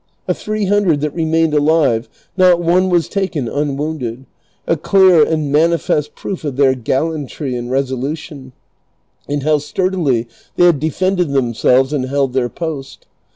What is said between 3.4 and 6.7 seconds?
unwounded, a clear and manifest proof of